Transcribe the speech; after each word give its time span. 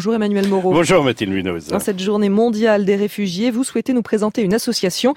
Bonjour 0.00 0.14
Emmanuel 0.14 0.48
Moreau. 0.48 0.72
Bonjour 0.72 1.04
Mathilde 1.04 1.30
Munoz. 1.30 1.66
Dans 1.66 1.78
cette 1.78 2.00
journée 2.00 2.30
mondiale 2.30 2.86
des 2.86 2.96
réfugiés, 2.96 3.50
vous 3.50 3.64
souhaitez 3.64 3.92
nous 3.92 4.00
présenter 4.00 4.40
une 4.40 4.54
association 4.54 5.12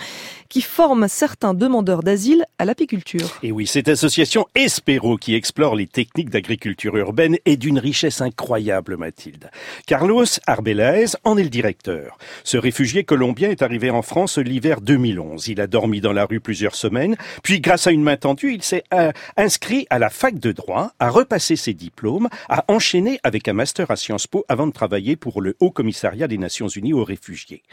qui 0.50 0.60
forme 0.60 1.08
certains 1.08 1.54
demandeurs 1.54 2.04
d'asile 2.04 2.44
à 2.60 2.66
l'apiculture. 2.66 3.40
Et 3.44 3.54
oui, 3.54 3.66
cette 3.66 3.88
association 3.88 4.46
Espero 4.56 5.16
qui 5.16 5.36
explore 5.36 5.76
les 5.76 5.88
techniques 5.88 6.30
d'agriculture 6.30 6.98
urbaine 6.98 7.38
est 7.46 7.56
d'une 7.56 7.80
richesse 7.80 8.20
incroyable, 8.20 8.98
Mathilde. 8.98 9.52
Carlos 9.88 10.26
Arbelaez 10.48 11.16
en 11.24 11.38
est 11.38 11.44
le 11.44 11.50
directeur. 11.50 12.18
Ce 12.44 12.58
réfugié 12.58 13.06
colombien 13.06 13.52
est 13.52 13.62
arrivé 13.62 13.90
en 13.90 14.02
France 14.02 14.38
l'hiver 14.38 14.82
2011. 14.82 15.48
Il 15.48 15.62
a 15.62 15.68
dormi 15.68 16.02
dans 16.02 16.12
la 16.12 16.26
rue 16.26 16.42
plusieurs 16.42 16.76
semaines, 16.76 17.16
puis 17.42 17.62
grâce 17.62 17.88
à 17.88 17.92
une 17.92 18.04
main 18.04 18.18
tendue, 18.18 18.54
il 18.54 18.64
s'est 18.64 18.84
euh, 18.94 19.14
inscrit 19.38 19.88
à 19.90 19.98
la 19.98 20.10
fac 20.10 20.40
de 20.40 20.52
droit, 20.52 20.92
a 21.00 21.10
repassé 21.10 21.56
ses 21.56 21.74
diplômes, 21.74 22.28
a 22.50 22.66
enchaîné 22.68 23.22
avec 23.24 23.48
un 23.48 23.54
master 23.54 23.90
à 23.90 23.96
Sciences 23.96 24.28
Po 24.28 24.44
avant 24.50 24.68
de 24.68 24.73
travailler 24.74 25.16
pour 25.16 25.42
le 25.42 25.56
Haut 25.60 25.72
Commissariat 25.72 26.28
des 26.28 26.38
Nations 26.38 26.68
Unies 26.68 26.94
aux 26.94 27.04
réfugiés. 27.04 27.64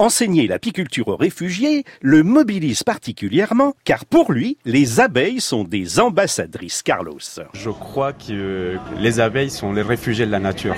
Enseigner 0.00 0.46
l'apiculture 0.46 1.08
aux 1.08 1.16
réfugiés 1.16 1.84
le 2.00 2.22
mobilise 2.22 2.82
particulièrement 2.82 3.74
car 3.84 4.04
pour 4.04 4.32
lui, 4.32 4.56
les 4.64 5.00
abeilles 5.00 5.40
sont 5.40 5.64
des 5.64 6.00
ambassadrices. 6.00 6.82
Carlos. 6.82 7.18
Je 7.52 7.70
crois 7.70 8.12
que 8.12 8.76
les 8.98 9.20
abeilles 9.20 9.50
sont 9.50 9.72
les 9.72 9.82
réfugiés 9.82 10.26
de 10.26 10.30
la 10.30 10.38
nature. 10.38 10.76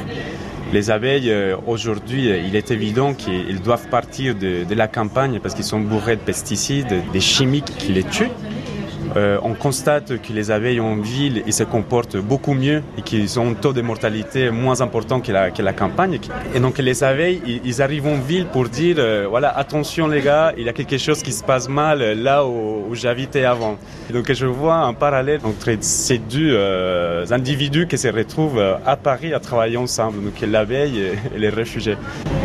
Les 0.72 0.90
abeilles, 0.90 1.30
euh, 1.30 1.56
aujourd'hui, 1.66 2.28
il 2.28 2.54
est 2.54 2.70
évident 2.70 3.12
qu'ils 3.12 3.60
doivent 3.60 3.88
partir 3.88 4.34
de, 4.36 4.64
de 4.64 4.74
la 4.74 4.88
campagne 4.88 5.40
parce 5.40 5.54
qu'ils 5.54 5.64
sont 5.64 5.80
bourrés 5.80 6.16
de 6.16 6.22
pesticides, 6.22 7.02
des 7.12 7.20
chimiques 7.20 7.76
qui 7.76 7.92
les 7.92 8.04
tuent. 8.04 8.30
Euh, 9.16 9.38
on 9.42 9.54
constate 9.54 10.20
que 10.22 10.32
les 10.32 10.50
abeilles 10.50 10.80
en 10.80 10.96
ville 10.96 11.42
ils 11.46 11.52
se 11.52 11.64
comportent 11.64 12.16
beaucoup 12.16 12.54
mieux 12.54 12.82
et 12.96 13.02
qu'ils 13.02 13.40
ont 13.40 13.50
un 13.50 13.54
taux 13.54 13.72
de 13.72 13.82
mortalité 13.82 14.50
moins 14.50 14.80
important 14.80 15.20
que 15.20 15.32
la, 15.32 15.72
campagne. 15.72 16.18
Et 16.54 16.60
donc 16.60 16.78
les 16.78 17.02
abeilles, 17.04 17.40
ils, 17.64 17.82
arrivent 17.82 18.06
en 18.06 18.18
ville 18.18 18.46
pour 18.46 18.68
dire 18.68 18.96
euh, 18.98 19.26
voilà 19.28 19.56
attention 19.56 20.06
les 20.08 20.20
gars, 20.20 20.52
il 20.56 20.64
y 20.64 20.68
a 20.68 20.72
quelque 20.72 20.98
chose 20.98 21.22
qui 21.22 21.32
se 21.32 21.42
passe 21.42 21.68
mal 21.68 22.00
là 22.20 22.44
où, 22.46 22.94
j'habitais 22.94 23.44
avant. 23.44 23.76
Et 24.08 24.12
donc 24.12 24.32
je 24.32 24.46
vois 24.46 24.76
un 24.76 24.94
parallèle 24.94 25.40
entre 25.44 25.70
ces 25.80 26.18
deux 26.18 26.52
euh, 26.52 27.24
individus 27.30 27.86
qui 27.86 27.98
se 27.98 28.08
retrouvent 28.08 28.62
à 28.84 28.96
Paris 28.96 29.32
à 29.32 29.40
travailler 29.40 29.76
ensemble, 29.76 30.22
donc 30.24 30.40
l'abeille 30.40 30.98
et 31.34 31.38
les 31.38 31.48
réfugiés. 31.48 31.96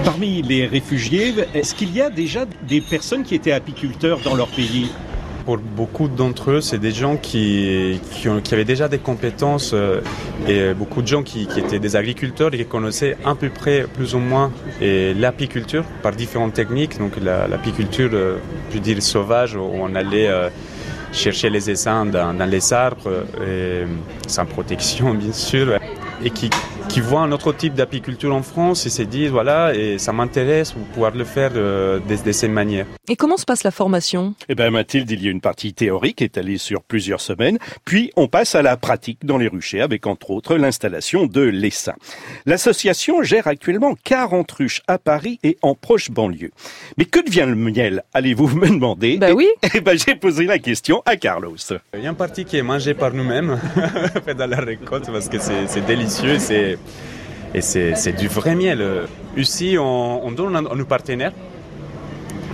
Parmi 0.03 0.42
les 0.42 0.66
réfugiés, 0.68 1.34
est-ce 1.53 1.73
qu'il 1.75 1.94
y 1.95 2.02
a 2.02 2.09
déjà 2.09 2.45
des 2.68 2.81
personnes 2.81 3.23
qui 3.23 3.36
étaient 3.36 3.52
apiculteurs 3.52 4.20
dans 4.23 4.36
leur 4.36 4.47
pays? 4.47 4.90
Pour 5.46 5.60
beaucoup 5.60 6.08
d'entre 6.08 6.52
eux, 6.52 6.62
c'est 6.62 6.80
des 6.80 6.92
gens 6.92 7.18
qui, 7.18 8.00
qui, 8.12 8.54
avaient 8.54 8.66
déjà 8.66 8.88
des 8.88 8.98
compétences 8.98 9.72
euh, 9.74 10.02
et 10.48 10.74
beaucoup 10.74 11.04
de 11.04 11.08
gens 11.08 11.22
qui, 11.22 11.44
étaient 11.44 11.80
des 11.80 11.96
agriculteurs 11.96 12.54
et 12.54 12.58
qui 12.58 12.66
connaissaient 12.66 13.16
à 13.24 13.36
peu 13.36 13.50
près 13.50 13.84
plus 13.84 14.16
ou 14.16 14.20
moins 14.20 14.52
l'apiculture 14.82 15.84
par 16.02 16.14
différentes 16.14 16.54
techniques. 16.54 16.98
Donc 16.98 17.14
l'apiculture, 17.24 18.12
la, 18.12 18.18
euh, 18.18 18.38
je 18.74 18.80
dire, 18.80 19.02
sauvage, 19.04 19.56
où 19.56 19.62
on 19.62 19.94
allait 19.94 20.28
euh, 20.28 20.50
chercher 21.12 21.52
les 21.52 21.70
essaims 21.70 22.08
dans, 22.08 22.50
les 22.50 22.74
arbres, 22.74 23.26
sans 24.28 24.46
protection 24.46 25.14
bien 25.24 25.32
sûr, 25.32 25.78
et 26.24 26.32
qui 26.32 26.50
qui 26.89 27.02
voient 27.02 27.22
un 27.22 27.31
autre 27.31 27.53
type 27.53 27.73
d'apiculture 27.73 28.33
en 28.33 28.41
France 28.41 28.86
et 28.86 28.89
se 28.89 29.02
disent 29.02 29.30
voilà 29.30 29.73
et 29.75 29.97
ça 29.97 30.14
m'intéresse 30.14 30.73
de 30.73 30.80
pouvoir 30.94 31.11
le 31.16 31.23
faire 31.23 31.52
euh, 31.55 32.00
de, 32.00 32.23
de, 32.23 32.31
cette 32.31 32.52
manière. 32.52 32.86
Et 33.08 33.16
comment 33.16 33.38
se 33.38 33.45
passe 33.45 33.64
la 33.64 33.72
formation? 33.72 34.36
Eh 34.50 34.55
bien 34.55 34.69
Mathilde, 34.72 35.09
il 35.11 35.23
y 35.23 35.28
a 35.28 35.31
une 35.31 35.41
partie 35.41 35.73
théorique 35.73 36.22
étalée 36.22 36.58
sur 36.58 36.83
plusieurs 36.83 37.22
semaines, 37.22 37.58
puis 37.86 38.11
on 38.16 38.28
passe 38.28 38.56
à 38.56 38.61
la 38.61 38.78
pratique 38.78 39.25
dans 39.25 39.38
les 39.38 39.47
ruchers 39.47 39.81
avec 39.81 40.08
entre 40.08 40.31
autres 40.31 40.56
l'installation 40.56 41.25
de 41.25 41.41
l'essaim. 41.41 41.95
L'association 42.45 43.23
gère 43.23 43.47
actuellement 43.47 43.95
40 44.03 44.52
ruches 44.52 44.81
à 44.88 44.97
Paris 44.97 45.39
et 45.44 45.58
en 45.61 45.75
proche 45.75 46.11
banlieue. 46.11 46.52
Mais 46.97 47.06
que 47.06 47.19
devient 47.19 47.45
le 47.47 47.56
miel? 47.56 48.03
Allez-vous 48.13 48.47
me 48.47 48.67
demander? 48.67 49.17
Bah 49.17 49.33
oui. 49.33 49.47
Eh 49.73 49.81
ben 49.81 49.97
j'ai 49.97 50.16
posé 50.16 50.45
la 50.45 50.58
question 50.58 51.02
à 51.06 51.17
Carlos. 51.17 51.57
Il 51.94 52.01
y 52.01 52.07
a 52.07 52.09
une 52.09 52.16
partie 52.16 52.45
qui 52.45 52.56
est 52.56 52.62
mangée 52.62 52.94
par 52.94 53.13
nous-mêmes 53.13 53.59
dans 54.38 54.50
la 54.50 54.57
récolte 54.62 55.12
parce 55.12 55.28
que 55.28 55.38
c'est 55.40 55.85
délicieux, 55.85 56.40
c'est 56.40 56.75
et 57.53 57.62
c'est 57.62 58.16
du 58.18 58.28
vrai 58.28 58.56
miel. 58.56 58.84
Ici, 59.38 59.78
on, 59.80 60.25
on 60.25 60.31
donne 60.31 60.56
à 60.56 60.62
nos 60.62 60.86
partenaires 60.86 61.31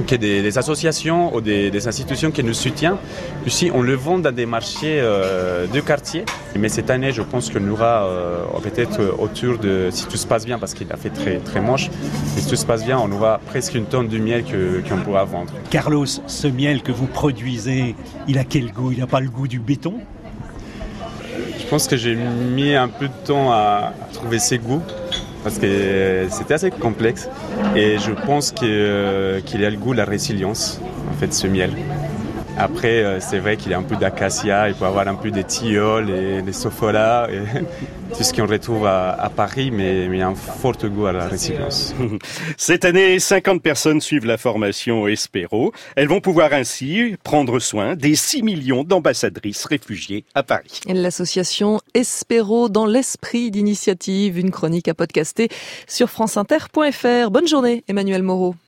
que 0.08 0.16
des, 0.16 0.42
des, 0.42 0.58
associations 0.58 1.36
ou 1.36 1.42
des, 1.42 1.88
institutions 1.88 2.32
qui 2.32 2.44
nous 2.44 2.54
soutiennent. 2.54 2.98
Ici, 3.46 3.72
on 3.74 3.82
le 3.82 3.96
vend 3.96 4.20
dans 4.20 4.34
des 4.34 4.46
marchés 4.46 5.00
euh, 5.00 5.68
de 5.68 5.80
quartier. 5.80 6.26
Mais 6.58 6.70
cette 6.70 6.90
année, 6.90 7.12
je 7.12 7.22
pense 7.22 7.50
qu'on 7.50 7.68
aura 7.70 8.06
euh, 8.06 8.44
peut-être 8.62 9.02
autour 9.20 9.58
de, 9.58 9.90
si 9.92 10.06
tout 10.08 10.18
se 10.18 10.28
passe 10.28 10.46
bien, 10.46 10.59
parce 10.59 10.74
qu'il 10.74 10.92
a 10.92 10.98
fait 10.98 11.09
très, 11.09 11.38
très 11.38 11.62
moche, 11.62 11.90
si 12.38 12.48
tout 12.48 12.56
se 12.56 12.66
passe 12.66 12.86
bien, 12.86 13.00
on 13.00 13.12
aura 13.12 13.40
presque 13.46 13.76
une 13.76 13.86
tonne 13.86 14.08
de 14.08 14.18
miel 14.18 14.44
qu'on 14.44 14.82
qu 14.98 15.03
pourra 15.03 15.26
vendre. 15.26 15.53
Carlos, 15.70 16.06
ce 16.06 16.48
miel 16.48 16.82
que 16.82 16.92
vous 16.92 17.08
produisez, 17.08 17.96
il 18.28 18.38
a 18.38 18.44
quel 18.44 18.72
goût? 18.72 18.92
Il 18.92 19.00
n'a 19.00 19.08
pas 19.08 19.20
le 19.20 19.30
goût 19.30 19.48
du 19.48 19.59
béton? 19.59 19.96
Pense 21.72 21.88
que 21.88 21.96
j'ai 21.96 22.16
mis 22.16 22.76
un 22.76 22.90
peu 22.90 23.08
de 23.08 23.14
temps 23.26 23.54
à 23.54 23.94
trouver 24.12 24.40
ses 24.40 24.58
goûts 24.58 24.82
parce 25.42 25.58
que 25.58 26.28
c'était 26.30 26.56
assez 26.56 26.70
complexe 26.70 27.30
et 27.78 27.98
je 27.98 28.12
pense 28.12 28.52
qu'il 28.52 28.68
qu 29.46 29.66
a 29.66 29.70
le 29.70 29.78
goût 29.78 29.94
de 29.94 29.98
la 30.00 30.04
résilience 30.04 30.82
en 31.09 31.14
fait 31.18 31.34
ce 31.34 31.48
miel. 31.48 31.72
Après, 32.58 33.20
c'est 33.20 33.40
vrai 33.40 33.58
qu'il 33.58 33.72
y 33.72 33.74
a 33.74 33.78
un 33.78 33.84
peu 33.84 33.96
d'acacia, 33.96 34.70
il 34.70 34.76
peut 34.76 34.86
avoir 34.86 35.08
un 35.08 35.16
peu 35.16 35.32
des 35.32 35.44
tilleuls 35.44 36.10
et 36.10 36.42
des 36.42 36.54
sofolas, 36.54 37.28
et 37.32 37.40
tout 38.18 38.24
ce 38.24 38.34
qu'on 38.34 38.46
retrouve 38.46 38.86
à, 38.86 39.12
à, 39.12 39.30
Paris, 39.30 39.72
mais, 39.72 40.08
mais 40.08 40.18
il 40.18 40.20
y 40.20 40.22
a 40.22 40.28
un 40.28 40.36
fort 40.36 40.74
goût 40.84 41.06
à 41.06 41.12
la 41.12 41.28
résilience. 41.28 41.96
Cette 42.58 42.86
année, 42.86 43.20
50 43.20 43.62
personnes 43.62 44.02
suivent 44.02 44.26
la 44.26 44.38
formation 44.38 45.08
Espero. 45.08 45.72
Elles 45.96 46.08
vont 46.08 46.22
pouvoir 46.22 46.54
ainsi 46.54 47.16
prendre 47.24 47.60
soin 47.60 47.96
des 47.96 48.16
6 48.16 48.44
millions 48.44 48.84
d'ambassadrices 48.84 49.66
réfugiées 49.66 50.26
à 50.36 50.44
Paris. 50.44 50.82
L'association 50.88 51.80
Espero 51.94 52.70
dans 52.70 52.86
l'esprit 52.86 53.52
d'initiative, 53.52 54.38
une 54.38 54.52
chronique 54.52 54.88
à 54.88 54.94
podcaster 54.94 55.50
sur 55.88 56.10
franceinter.fr. 56.10 57.32
Bonne 57.32 57.48
journée, 57.48 57.84
Emmanuel 57.88 58.24
Moreau. 58.24 58.56